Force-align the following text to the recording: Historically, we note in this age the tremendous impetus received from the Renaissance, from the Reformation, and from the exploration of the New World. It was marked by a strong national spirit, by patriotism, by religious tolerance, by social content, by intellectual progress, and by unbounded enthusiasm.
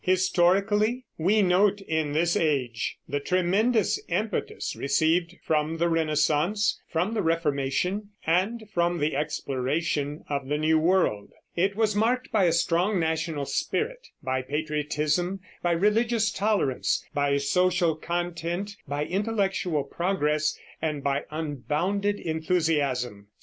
Historically, 0.03 1.05
we 1.19 1.43
note 1.43 1.79
in 1.81 2.11
this 2.11 2.35
age 2.35 2.97
the 3.07 3.19
tremendous 3.19 4.01
impetus 4.09 4.75
received 4.75 5.35
from 5.43 5.77
the 5.77 5.87
Renaissance, 5.87 6.81
from 6.89 7.13
the 7.13 7.21
Reformation, 7.21 8.09
and 8.25 8.67
from 8.73 8.97
the 8.97 9.15
exploration 9.15 10.23
of 10.27 10.47
the 10.47 10.57
New 10.57 10.79
World. 10.79 11.29
It 11.55 11.75
was 11.75 11.95
marked 11.95 12.31
by 12.31 12.45
a 12.45 12.51
strong 12.51 12.99
national 12.99 13.45
spirit, 13.45 14.07
by 14.23 14.41
patriotism, 14.41 15.39
by 15.61 15.73
religious 15.73 16.31
tolerance, 16.31 17.05
by 17.13 17.37
social 17.37 17.95
content, 17.95 18.75
by 18.87 19.05
intellectual 19.05 19.83
progress, 19.83 20.57
and 20.81 21.03
by 21.03 21.25
unbounded 21.29 22.19
enthusiasm. 22.19 23.27